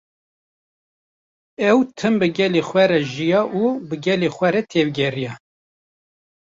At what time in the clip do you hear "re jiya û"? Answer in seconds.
2.89-3.63